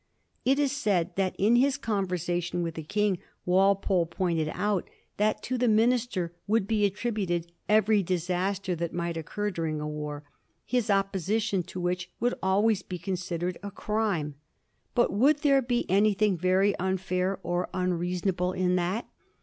It 0.45 0.57
is 0.57 0.71
said 0.71 1.15
that, 1.15 1.35
in 1.37 1.55
his 1.57 1.77
conversation 1.77 2.63
with 2.63 2.73
the 2.73 2.81
Eang, 2.85 3.19
Walpole 3.45 4.07
pointed 4.07 4.49
out 4.51 4.89
that 5.17 5.43
to 5.43 5.59
the 5.59 5.67
minister 5.67 6.33
would 6.47 6.65
be 6.65 6.85
attributed 6.87 7.51
every 7.69 8.01
disaster 8.01 8.73
that 8.77 8.95
might 8.95 9.15
occur 9.15 9.51
during 9.51 9.79
a 9.79 9.87
war, 9.87 10.23
his 10.65 10.89
opposition 10.89 11.61
to 11.65 11.79
which 11.79 12.09
would 12.19 12.33
always 12.41 12.81
be 12.81 12.97
considered 12.97 13.59
a 13.61 13.69
crime. 13.69 14.33
But 14.95 15.13
would 15.13 15.43
there 15.43 15.61
be 15.61 15.85
anything 15.87 16.35
very 16.35 16.75
unfair 16.79 17.39
or 17.43 17.69
unreasonable 17.71 18.53
in 18.53 18.77
that? 18.77 19.07